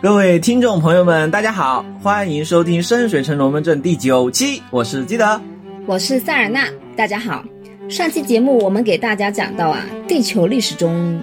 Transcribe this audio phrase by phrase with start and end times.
[0.00, 5.40] 各位听众朋友们，大家好，欢迎收听《深水城龙门阵》第九期，我是基德，
[5.86, 7.44] 我是塞尔纳，大家好。
[7.88, 11.20] 上期节目我们给大家讲到啊，地球历史中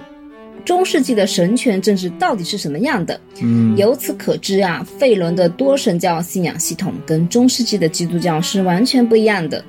[0.65, 3.17] 中世纪的神权政治到底是什么样的？
[3.41, 9.63] 嗯，由此可知啊，费伦的多神教信仰系统跟中世纪的基督教是完全不一样的。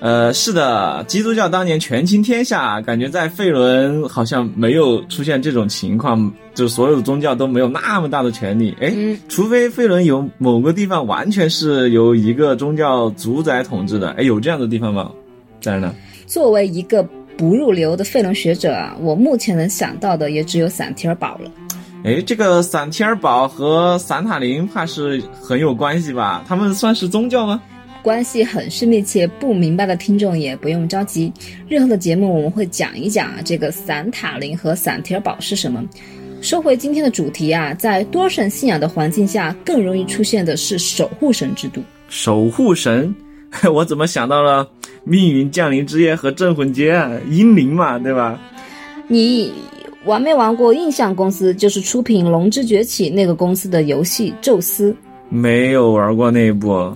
[0.00, 8.76] 呃，是的，基督教当年权倾天下，感觉在费伦好像没有出现这种情况，就所有的宗教都没有那么大的权利。
[8.80, 8.94] 哎，
[9.28, 15.10] 除非费伦有某个地方完全是由一个宗教主宰统治的，哎，有这样的地方吗？
[15.60, 15.92] 在哪？
[16.26, 17.02] 作为一个
[17.36, 21.50] 不入流的费伦学者啊，我目前能想到的也只有散提尔堡了。
[22.04, 26.44] 哎，这个散提尔堡和散塔林怕是很有关系吧？
[26.46, 27.60] 他们算是宗教吗？
[28.02, 31.32] 关系很是密切，不明白的听众也不用着急。
[31.68, 35.84] 日后的节目我们会讲一讲啊，这个散塔林和散提尔堡是什么。
[36.40, 41.82] 说回今天的主题啊，在多神信仰的环境下，更容易出现的是守护神制度。
[42.08, 43.14] 守护神，
[43.74, 44.66] 我怎么想到了
[45.04, 47.10] 命运降临之夜和镇魂街啊？
[47.28, 48.40] 英灵嘛，对吧？
[49.08, 49.52] 你
[50.04, 51.52] 玩没玩过印象公司？
[51.52, 54.92] 就是出品《龙之崛起》那个公司的游戏《宙斯》？
[55.28, 56.92] 没有玩过那一部。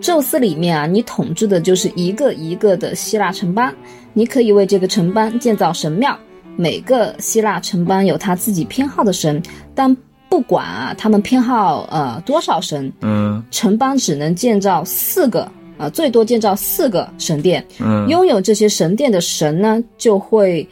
[0.00, 3.72] 宙斯里面啊，你统治的就是一个一个的希腊城邦，
[4.12, 6.16] 你可以为这个城邦建造神庙。
[6.58, 9.42] 每个希腊城邦有他自己偏好的神，
[9.74, 9.94] 但
[10.28, 17.62] 不管啊，他们偏好呃多少神，嗯，城邦只能建造四个，啊，最多建造四个神殿。
[17.78, 20.66] 嗯，拥有这些神殿的神呢，就会，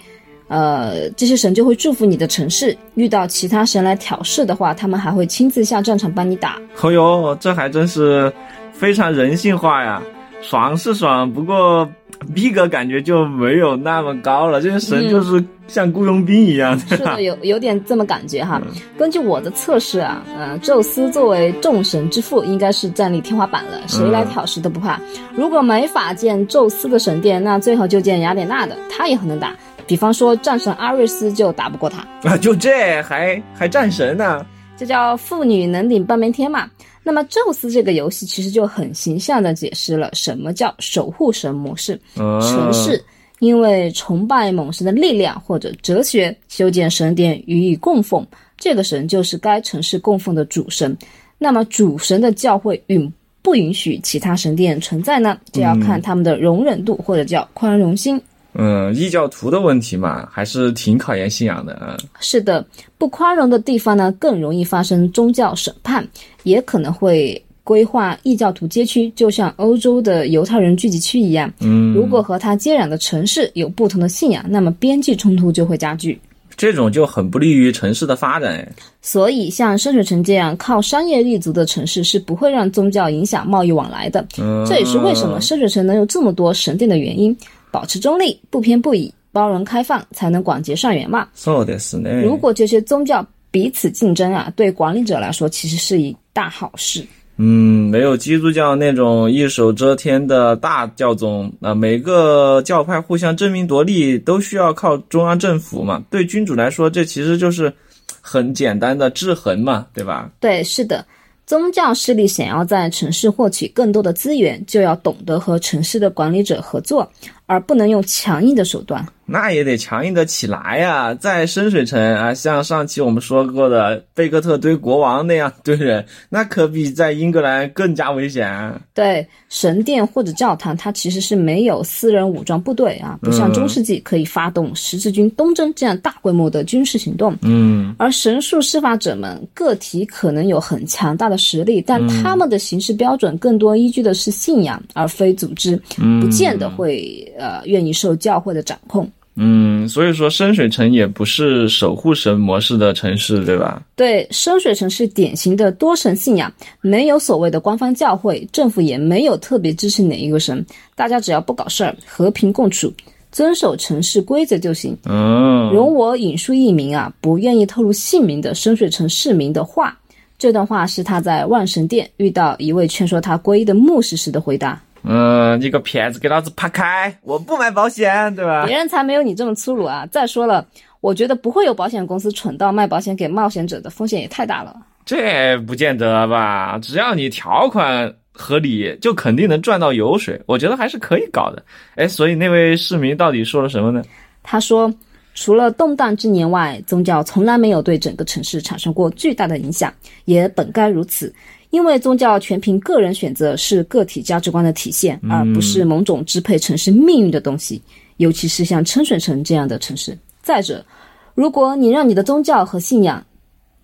[0.48, 2.75] 呃，这些神就会祝福你的城市。
[2.94, 6.59] 遇到其他神来挑事的话，他们还会亲自下战场帮你打。
[6.81, 8.33] 哦呦，这还真是。
[8.75, 10.03] 非常人性化呀，
[10.42, 11.89] 爽是爽，不过
[12.34, 14.61] 逼格感觉就没有那么高了。
[14.61, 18.60] 这些神就是像雇佣兵一样，是的，有有点这么感觉哈。
[18.99, 25.00] 根据我的测试啊，呃，宙斯作为众神之父，应该是站立天花板了，谁来挑事都不怕。
[25.34, 29.53] 如果没法建宙斯的神殿，那最好就建雅典娜的，他也很能打。
[29.87, 34.44] 比方说战神阿瑞斯就打不过他啊，就这还还战神呢？
[34.76, 36.69] 这叫妇女能顶半边天嘛。
[37.06, 42.00] 那么，宙斯这个游戏其实就很形象地解释了什么叫守护神模式。
[42.16, 43.00] 城市
[43.41, 48.26] 因为崇拜某神的力量或者哲学，修建神殿予以供奉，
[48.56, 50.97] 这个神就是该城市供奉的主神。
[51.37, 53.12] 那么，主神的教会允
[53.43, 55.38] 不允许其他神殿存在呢？
[55.53, 58.19] 就要看他们的容忍度或者叫宽容心。
[58.54, 61.97] 嗯，异教徒的问题嘛，还是挺考验信仰的啊。
[62.20, 62.65] 是的，
[62.97, 66.06] 不宽容的地方呢，更容易发生宗教审判，
[66.44, 71.53] 也可能会规划异教徒街区，就像欧洲的犹太人聚集区一样。
[71.60, 76.20] 嗯，如果和它接壤的城市有不同的信仰，那么边际冲突就会加剧。
[76.56, 78.64] 这种就很不利于城市的发展。
[79.03, 84.25] 所以，像深水城这样靠商业立足的城市是不会让宗教影响贸易往来的。
[84.64, 87.37] 这也是为什么深水城能有这么多神殿的原因。
[87.74, 91.28] 保持中立，不偏不倚，包容开放，才能广结善缘嘛。
[91.35, 92.22] そうですね。
[92.24, 97.06] 如果这些宗教彼此竞争啊，对管理者来说其实是一大好事。
[97.41, 106.03] 嗯，没有基督教那种一手遮天的大教宗，那每个教派互相争名夺利都需要靠中央政府嘛。
[106.09, 107.72] 对君主来说，这其实就是
[108.19, 110.30] 很简单的制衡嘛，对吧？
[110.41, 111.06] 对，是的。
[111.47, 117.10] 宗教势力想要在城市获取更多的资源，就要懂得和城市的管理者合作，
[117.47, 119.06] 而不能用强硬的手段。
[119.27, 121.15] 那也得强硬的起来呀！
[121.15, 128.45] 在深水城啊，像上期我们说过的贝克特堆国王那样堆人，那可比在英格兰更加危险。
[128.93, 137.37] 对，神殿或者教堂，它其实是没有私人武装部队啊，不像中世纪可以发动十字军东征这样大规模的军事行动。
[137.43, 145.81] 嗯，而神术施法者们个体可能有很强大的实力，但他们的行事标准更多依据的是信仰而非组织，
[146.20, 149.11] 不见得会呃愿意受教会的掌控。
[149.36, 153.82] 嗯，所以说深水城也不是守护神模式的城市，对吧？
[153.96, 160.64] 对，深水城是典型的多神信仰，没有所谓的官方教会，政府也没有特别支持哪一个神，
[160.94, 162.92] 大家只要不搞事儿，和平共处，
[163.32, 164.96] 遵守城市规则就行。
[165.04, 169.98] 嗯，容我引述一名啊不愿意透露姓名的深水城市民的话，
[170.38, 174.81] 这段话是他在万神殿遇到一位劝说他皈依的牧师时的回答。
[175.06, 177.15] 嗯，你个骗子，给老子趴开！
[177.23, 178.65] 我不买保险，对吧？
[178.67, 180.06] 别人才没有你这么粗鲁啊！
[180.11, 180.67] 再说了，
[181.03, 184.75] 我觉得不会有保险公司蠢到卖保险给冒险者的，风险也太大了。
[185.05, 186.79] 这不见得吧？
[186.83, 190.41] 只要你条款合理，就肯定能赚到油水。
[190.47, 191.62] 我觉得还是可以搞的。
[191.97, 194.03] 哎，所以那位市民到底说了什么呢？
[194.43, 194.91] 他说
[195.35, 199.93] ：“除了动荡之年外，宗教从来没有对整个城市产生过巨大的影响，
[200.25, 201.31] 也本该如此。
[201.75, 207.82] 因为宗教全凭个人选择，是个体价值观的体现，而不是某种支配城市命运的东西。
[208.19, 210.17] 尤其是像春水城这样的城市。
[210.41, 210.87] 再者，
[211.35, 213.21] 如果你让你的宗教和信仰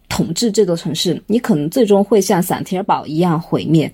[0.09, 3.93] 统治这座城市，你可能最终会像散提尔堡一样毁灭。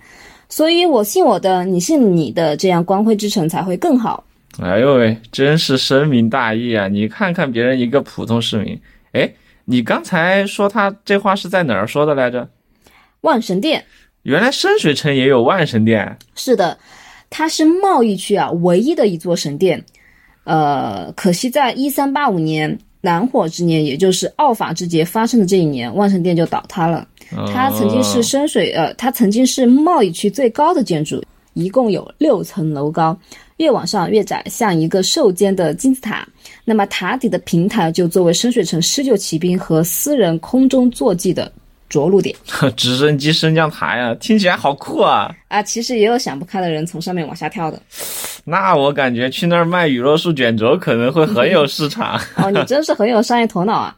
[0.51, 4.23] 所以我信我的，你信你的，这样光辉之城才会更好。
[4.61, 6.87] 哎呦喂，真是深明大义啊！
[6.87, 8.79] 你看看别人一个普通市民，
[9.13, 9.33] 哎，
[9.65, 12.47] 你刚才说他这话是在哪儿说的来着？
[13.27, 13.85] 万神殿，
[14.23, 16.17] 原来深水城也有万神殿。
[16.37, 16.79] 是的，
[17.29, 19.85] 它是贸易区啊唯一的一座神殿。
[20.45, 27.07] 呃，可惜在一三八五年蓝火之年，也就是奥法之节发生的这一年，万神殿就倒塌了。
[27.53, 31.21] 它曾经是深水呃，它曾经是贸易区最高的建筑，
[31.55, 33.19] 一共有六层楼高。
[33.57, 36.29] 越往上越窄，像一个瘦尖的金字塔。
[36.65, 41.51] 那么塔底的平台就作为深水城施救骑兵和私人空中坐骑的
[41.89, 42.35] 着陆点。
[42.77, 45.35] 直升机升降台啊，听起来好酷啊！
[45.49, 47.81] 啊，其实也有想不开的人从上面往下跳的。
[48.45, 52.21] 那我感觉去那儿卖雨落树卷轴可能会很有市场。
[52.37, 53.97] 哦，你真是很有商业头脑啊！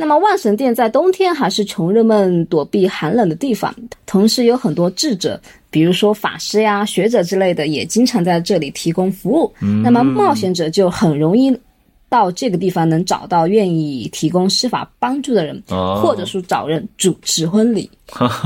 [0.00, 3.74] 那么万神殿在冬天还是穷人们躲避寒冷的地方，
[4.06, 5.40] 同时有很多智者。
[5.70, 9.52] 比如说法师呀、学者之类的，也经常在这里提供服务。
[9.82, 11.50] 那么冒险者就很容易
[12.08, 17.90] 到这个地方，能找到愿意提供司法帮助的人，或者是找人主持婚礼。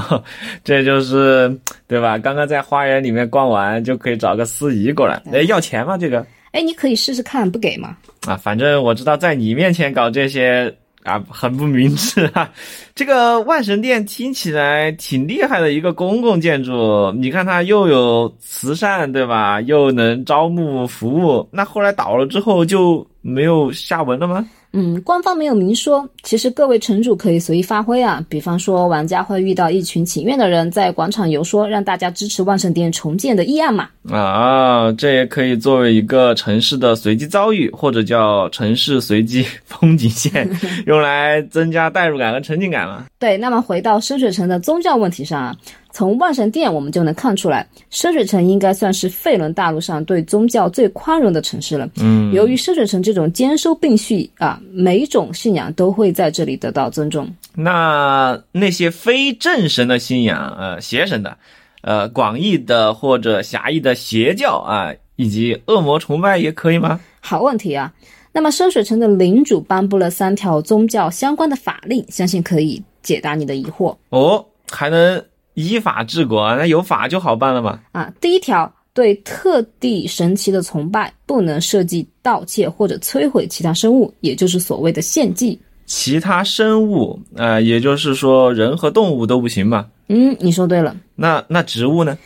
[0.64, 1.56] 这就是
[1.86, 2.18] 对吧？
[2.18, 5.22] 刚刚在花园里面逛完，就可以找个司仪过来。
[5.32, 5.96] 哎，要钱吗？
[5.96, 6.26] 这个？
[6.52, 7.96] 哎，你可以试试看，不给吗？
[8.26, 10.74] 啊，反正我知道，在你面前搞这些。
[11.04, 12.48] 啊，很不明智啊！
[12.94, 19.60] 这个万神殿听起来挺厉害的一个公共建筑，你看它又有慈善，对吧？
[19.62, 24.46] 又能招募服务，那后来倒了之后就没有下文了吗？
[24.72, 26.08] 嗯，官方没有明说。
[26.22, 33.88] 其实各位城主可以随意发挥啊，比方说玩家会遇到一群请愿的人在广场游说，让大家支持万圣殿重建的议案嘛。
[34.10, 40.48] 啊，这也可以作为一个城市的随机遭遇，或者叫城市随机风景线，
[40.86, 43.04] 用来增加代入感和沉浸感嘛。
[43.18, 45.56] 对，那么回到深水城的宗教问题上啊。
[45.92, 51.88] 从万神殿我们就能看出来，深水城应该算是费伦大陆上对宗教最宽容的城市了。
[52.00, 57.28] 嗯，由于深水城这种兼收并蓄啊，每种信仰都会在这里得到尊重。
[57.54, 61.36] 那那些非正神的信仰，呃，邪神的，
[61.82, 66.98] 呃，广义的或者狭义的邪教啊，以及恶魔崇拜也可以吗？
[67.20, 67.92] 好问题啊！
[68.32, 74.42] 那么深水城的领主颁布了三条宗教相关的法令，相信可以解答你的疑惑哦。
[74.70, 75.22] 还能。
[75.54, 77.80] 依法治国，那有法就好办了嘛？
[77.92, 85.60] 啊，第一条，对特地神奇的崇拜不能设计盗窃或者摧毁其他生物，也就是所谓的献祭。
[85.84, 89.86] 其他生物，啊，也就是说人和动物都不行嘛？
[90.08, 90.96] 嗯，你说对了。
[91.14, 92.16] 那那植物呢？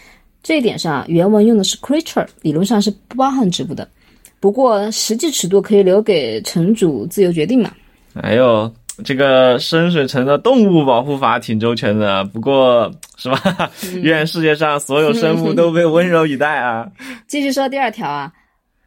[0.42, 3.88] 这一点上，原文用的是 creature，理论上是不包含植物的。
[4.38, 7.72] 不过实际尺度可以留给城主自由决定嘛？
[8.14, 8.72] 哎呦。
[9.04, 13.70] 这个深水城的动物保护法挺周全的，不过是吧？
[14.02, 16.90] 愿世界上所有生物都被温柔以待啊！
[17.28, 18.32] 继续说第二条啊，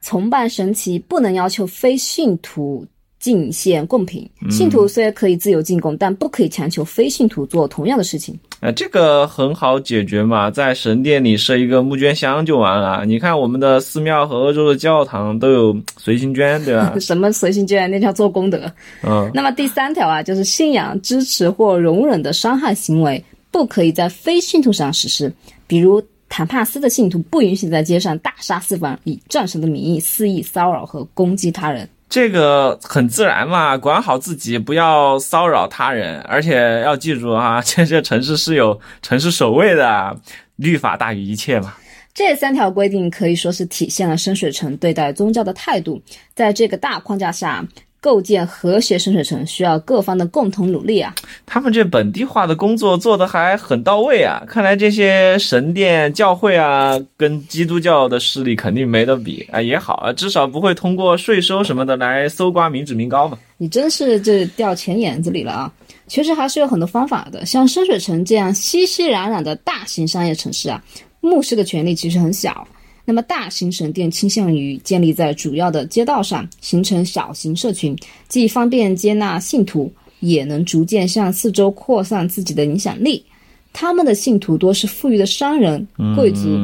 [0.01, 2.85] 崇拜神奇不能要求非信徒。
[3.19, 8.37] 进献贡品，信徒虽然可以自由进贡，但不可以强求非信徒做同样的事情。
[8.61, 13.05] 呃，这个很好解决嘛，在神殿里设一个募捐箱就完了。
[13.05, 16.93] 你看我们的寺庙和欧洲的教堂都有随心捐，对吧？
[16.99, 17.89] 什么随心捐？
[17.89, 18.71] 那叫做功德。
[19.03, 19.29] 嗯。
[19.33, 25.31] 那么第三条啊，就是信仰支持或容忍的伤害行为，不可以在非信徒上实施。
[25.65, 31.87] 比如坦帕斯的信徒不允许在街上大杀四方，以战神的名义肆意骚扰和攻击他人。
[32.09, 40.19] 这个很自然嘛，管好自己，不要骚扰他人，而且要记住啊， 这些城市是有城市守卫的，
[40.55, 41.75] 律法大于一切嘛。
[42.11, 46.01] 这三条规定可以说是体现了深水城对待宗教的态度，
[46.33, 47.63] 在这个大框架下。
[48.01, 51.13] 构建和谐深水城需要各方的共同努力啊！
[51.45, 54.41] 他们这本地化的工作做得还很到位啊！
[54.47, 59.61] 看来这些神殿教会啊，跟基督教的势力肯定没得比啊！
[59.61, 63.37] 也好啊，至少不会通过税收什么的来搜刮民脂民膏嘛。
[63.57, 65.73] 你真是这掉钱眼子里了啊！
[66.07, 70.81] 其实还是有很多方法的，像深水城这样熙熙攘攘的大型商业城市啊，
[71.19, 72.65] 牧师的权力其实很小。
[73.09, 77.97] 那么，大型神殿倾向于建立在主要的街道上，形成小型社群，
[78.27, 83.25] 既方便接纳信徒，也能逐渐向四周扩散自己的影响力。
[83.73, 86.55] 他们的信徒多是富裕的商人、贵族，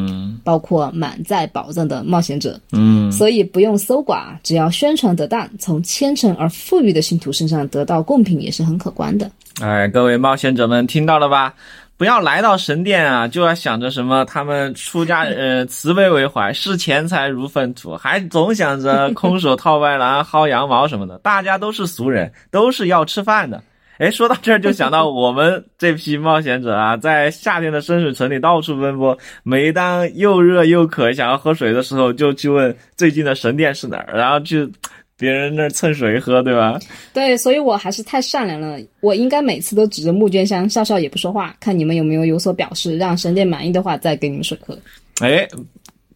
[0.44, 2.62] 包括满载宝藏的冒险者。
[2.74, 9.32] 嗯，所以不用搜刮，只要宣传得当，从虔诚而富裕的信徒身上得到贡品也是很可观的。
[9.62, 11.56] 哎，各位冒险者们听到了吧？
[11.98, 21.18] 不要来到神殿啊，就要想着什么他们出家人 慈悲为怀，视钱财如粪土，还总想着空手套白狼、薅羊毛什么的。
[21.20, 23.64] 大家都是俗人，都是要吃饭的。
[23.98, 34.70] 哎，说到这儿就想到我们这批冒险者啊，在夏天的深水城里到处奔波，每当又热又渴，想要喝水的时候，就去问最近的神殿是哪儿，然后去。
[35.18, 36.80] 别人那儿蹭水喝，对吧？
[37.14, 38.78] 对，所以我还是太善良了。
[39.02, 44.78] 我应该每次都指着募捐箱笑笑，也不说话，看你们有没有有所表示，让神殿满意的话，再给你们水喝。
[45.22, 45.48] 哎。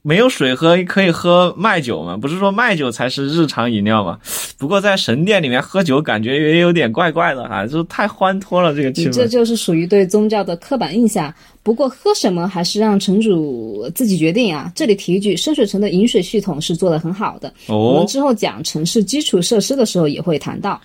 [0.01, 2.15] 没有水喝，可以喝麦酒吗？
[2.15, 4.17] 不是说麦酒才是日常饮料吗？
[4.57, 9.11] 不过在神殿里面喝酒，感觉也有点怪怪的哈，就太欢脱了这个气氛。
[9.11, 11.33] 这就是属于对宗教的刻板印象。
[11.61, 14.71] 不过喝什么还是让城主自己决定啊。
[14.73, 17.53] 这里提一句，深水城的饮水系统是做得很好的。
[17.67, 20.79] 哦，我们之后讲城市基础设施的时候也会谈到。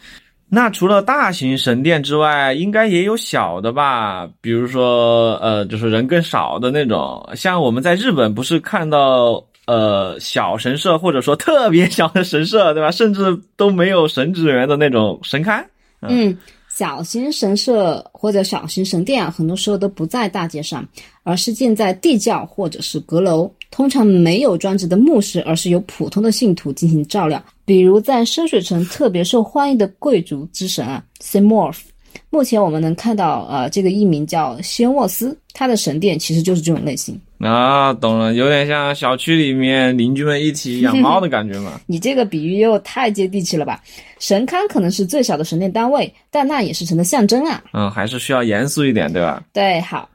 [0.48, 4.28] 那除了大型神殿之外，应该也有小的吧？
[4.40, 7.28] 比如说，呃，就是人更少的那种。
[7.34, 12.90] 像我们在日本不是看到，呃，小神社或者说特别小的神社，对吧？
[12.90, 15.64] 甚至都没有神职人员的那种神龛。
[16.02, 16.36] 嗯。
[16.76, 20.84] 小型神社或者小型神殿啊，很多时候都不在大街上，
[21.22, 23.48] 而是建在地窖或者是阁楼。
[23.70, 27.40] 通常没有专职的牧师，而是由普通的信徒进行照料。
[27.64, 31.84] 比如在深水城特别受欢迎的贵族之神啊 s e m o r p h
[32.30, 37.16] 目前我们能看到，呃，这个艺名叫仙沃斯，他的神殿其实就是这种类型。
[37.38, 41.80] 啊，懂了，有点像小区里面邻居们一起养猫的感觉嘛。
[41.86, 43.82] 你这个比喻又太接地气了吧？
[44.18, 47.62] 神龛可能是最小的神殿单位，但那也是神的象征啊。
[47.72, 49.42] 嗯，还是需要严肃一点，对吧？
[49.52, 50.08] 对，好。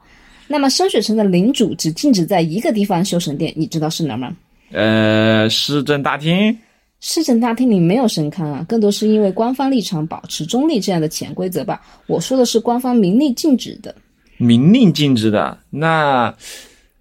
[0.48, 4.36] 那么深水城的领主只禁止在一个地方修神殿，你知道是哪吗？
[4.72, 6.58] 呃，市政大厅。
[7.02, 11.80] 市政大厅里没有神龛啊，更多是因为官方立场保持中立这样的潜规则吧。
[12.08, 13.94] 我说的是官方明令禁止的。
[14.38, 16.34] 明令禁止的，那。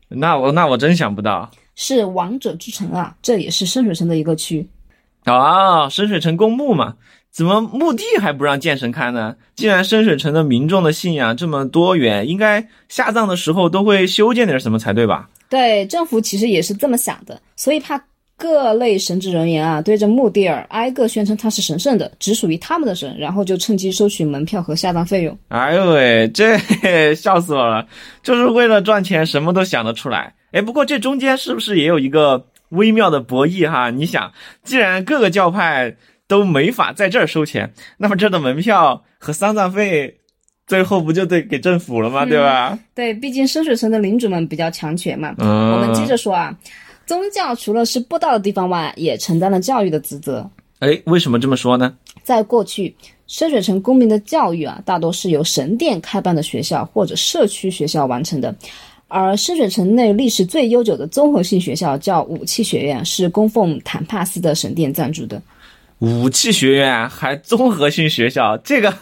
[0.09, 4.69] 那我那我真想不到，是王者之城啊，这也是深水城的一个区。
[5.25, 6.95] 啊，深水城公墓嘛，
[7.31, 9.37] 怎么墓地还不让剑神看呢？
[9.55, 15.29] 既然深水城的民众的信仰这么多元，应该下葬的时候都会修建点什么才对吧？
[15.51, 18.03] 对，政府其实也是这么想的，所以怕。
[18.39, 25.37] 各类神职人员啊，对着墓地儿挨个宣称他是神圣的，只属于他们的神，然后就趁机收取门票和下葬费用。
[25.49, 26.57] 哎呦喂，这
[27.17, 27.85] 笑死我了！
[28.23, 30.35] 就是为了赚钱，什么都想得出来。
[30.53, 33.91] 哎，不过这中间是不是也有一个微妙的博弈哈？
[33.91, 35.97] 你想，既然各个教派
[36.29, 40.19] 都没法在这儿收钱，那么这的门票和丧葬费，
[40.65, 42.25] 最后不就得给政府了吗？
[42.25, 42.79] 对吧？
[42.95, 45.35] 对，毕竟深水城的领主们比较强权嘛。
[45.39, 46.57] 嗯，我们接着说啊。
[47.09, 50.49] 宗教除了是布道的地方外，也承担了教育的职责。
[50.81, 51.95] 哎，为什么这么说呢？
[52.23, 52.95] 在过去，
[53.27, 58.55] 深水城公民的教育啊，大多是由神殿开办的学校或者社区学校完成的。
[59.09, 65.41] 而深水城内历史最悠久的综合性学校叫武器学院，是供奉坦帕斯的神殿赞助的。
[66.01, 68.93] 武器学院还综合性学校，这个。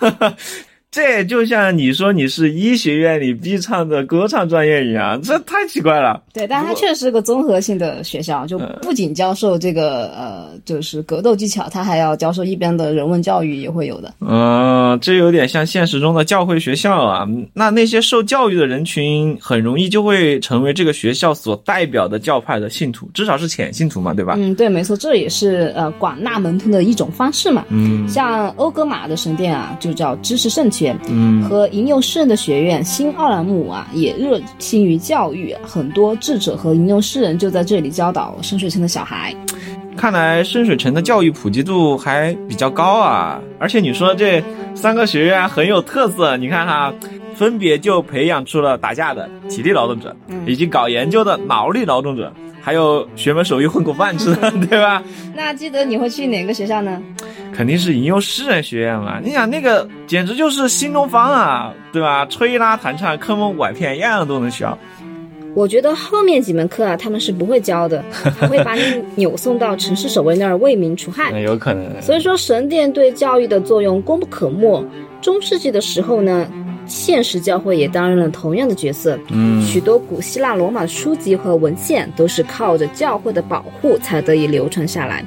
[0.97, 6.23] 这就像你说你是医学院里必唱的歌唱专业一样，这太奇怪了。
[6.33, 14.15] 对，但它确实是个综合性的学校，就不仅教授这个呃，就是格斗技巧，它还要教授一边的人文教育也会有的。
[14.21, 17.29] 嗯，这有点像现实中的教会学校啊。
[17.53, 24.33] 那那些受教育的人群很容易就会成为这个学校所代表的教派的信徒，至少是浅信徒嘛，对吧？
[24.39, 27.67] 嗯，对，没错，这也是呃广纳门徒的一种方式嘛。
[27.69, 30.67] 嗯，像欧格玛的神殿啊，就叫知识圣。
[31.09, 39.35] 嗯，和吟游诗人的学院新奥兰姆啊，也热心于教育，很多智者和吟游诗人就在这里教导深水城的小孩。
[39.97, 43.41] 看来深水城的教育普及度还比较高啊！
[43.59, 46.93] 而且你说这三个学院很有特色，你看哈，
[47.35, 50.15] 分别就培养出了打架的体力劳动者，
[50.47, 55.03] 以及搞研究的脑力劳动者，还有学门手艺混口饭吃的， 对吧？
[55.35, 57.01] 那记得你会去哪个学校呢？
[57.57, 59.19] 肯定是吟游诗人学院嘛！
[59.25, 62.27] 你想那个简直就是新东方啊，对吧？
[62.27, 64.69] 吹拉弹唱、坑蒙拐骗，样样都能学。
[65.55, 68.05] 我觉得后面几门课啊，他们是不会教的，
[68.39, 68.83] 还会把你
[69.15, 71.31] 扭送到城市守卫那儿为民除害。
[71.33, 72.03] 那有可能。
[72.03, 74.85] 所以说，神殿对教育的作用功不可没。
[75.23, 76.47] 中世纪的时候呢，
[76.85, 79.19] 现实教会也担任了同样的角色。
[79.31, 85.25] 嗯，许多古希腊罗马书籍和文献都是靠着教会的保护才得以流传下来。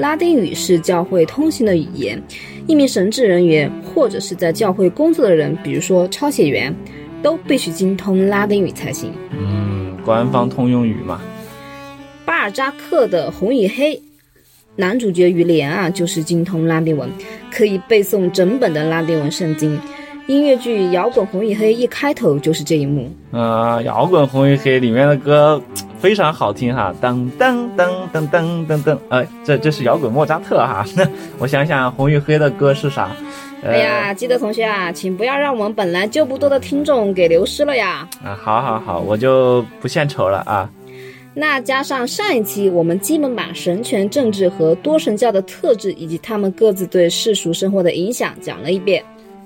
[0.00, 2.20] 拉丁语是教会通行的语言，
[2.66, 6.74] 一名神职人员或者是在教会工作的人，比如说抄写员，
[7.22, 9.12] 都必须精通拉丁语才行。
[9.30, 11.20] 嗯，官方通用语嘛。
[12.24, 13.94] 巴尔扎克的《红与黑》，
[14.76, 17.06] 男主角于连啊，就是精通拉丁文，
[17.52, 19.78] 可以背诵整本的拉丁文圣经。
[20.30, 23.10] 音乐剧《摇滚红与黑》一开头就是这一幕。
[23.32, 25.60] 呃，摇滚红与黑里面的歌
[25.98, 30.86] 非常好听哈，噔噔噔噔噔噔噔，呃，这这是摇滚莫扎特哈。
[30.96, 31.04] 那
[31.40, 33.10] 我想想，红与黑的歌是啥？
[33.64, 38.08] 哎呀，基德同学啊，请不要让我们本来就不多的听众给流失了呀。
[38.24, 40.70] 啊，好好好，我就不献丑了啊。
[41.34, 49.02] 那加上上一期我们基本把神权政治和多神教的特质以及他们各自对世俗生活的影响讲了一遍。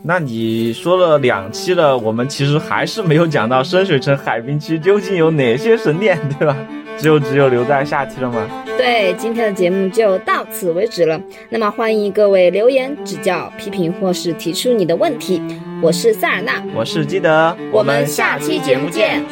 [0.06, 6.54] 那你说了两期了，我们其实还是没有讲到深水城海滨区究竟有哪些神殿，对吧？
[6.98, 8.46] 就只有留在下期了吗？
[8.76, 11.18] 对，今天的节目就到此为止了。
[11.48, 15.40] 那么欢迎各位留言指教、批评或是提出你的问题。
[15.80, 19.24] 我是塞尔纳，我是基德，我们下期节目见。